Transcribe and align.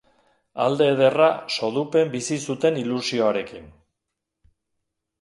Alde 0.67 0.87
ederra 0.93 1.27
Sodupen 1.57 2.11
bizi 2.17 2.41
zuten 2.49 2.75
ilusioarekin. 2.87 3.73